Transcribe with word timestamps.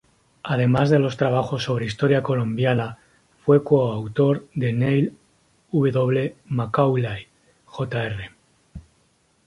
Además 0.41 0.89
de 0.89 0.97
los 0.97 1.15
trabajos 1.15 1.61
sobre 1.65 1.85
historia 1.85 2.23
colombiana, 2.23 2.97
fue 3.45 3.63
coautor 3.63 4.47
con 4.47 4.79
Neill 4.79 5.15
W. 5.71 6.35
Macaulay, 6.47 7.27
Jr. 7.65 8.31